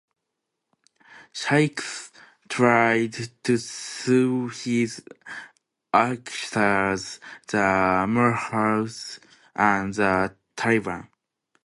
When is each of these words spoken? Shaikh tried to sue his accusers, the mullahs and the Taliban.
Shaikh 1.31 1.79
tried 2.49 3.13
to 3.43 3.57
sue 3.59 4.47
his 4.47 5.03
accusers, 5.93 7.19
the 7.45 8.05
mullahs 8.09 9.19
and 9.55 9.93
the 9.93 10.35
Taliban. 10.57 11.07